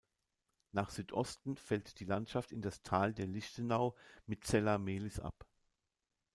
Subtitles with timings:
[0.71, 5.45] Nach Südosten fällt die Landschaft in das Tal der Lichtenau mit Zella-Mehlis ab.